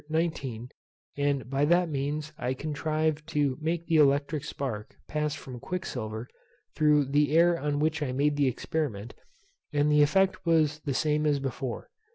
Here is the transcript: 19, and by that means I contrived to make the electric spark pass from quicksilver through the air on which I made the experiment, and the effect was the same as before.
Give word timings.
19, 0.09 0.69
and 1.15 1.47
by 1.47 1.63
that 1.63 1.87
means 1.87 2.33
I 2.35 2.55
contrived 2.55 3.27
to 3.33 3.55
make 3.61 3.85
the 3.85 3.97
electric 3.97 4.43
spark 4.43 4.95
pass 5.07 5.35
from 5.35 5.59
quicksilver 5.59 6.27
through 6.73 7.05
the 7.05 7.37
air 7.37 7.59
on 7.59 7.77
which 7.77 8.01
I 8.01 8.11
made 8.11 8.35
the 8.35 8.47
experiment, 8.47 9.13
and 9.71 9.91
the 9.91 10.01
effect 10.01 10.43
was 10.43 10.79
the 10.79 10.95
same 10.95 11.27
as 11.27 11.39
before. 11.39 11.91